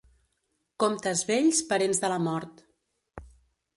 Comptes 0.83 1.21
vells, 1.31 1.61
parents 1.73 2.03
de 2.05 2.11
la 2.15 2.19
mort. 2.29 2.65